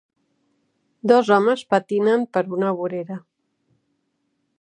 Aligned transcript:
Dos 1.11 1.29
homes 1.35 1.63
patinen 1.73 2.25
per 2.37 2.43
una 2.61 2.71
vorera. 2.79 3.19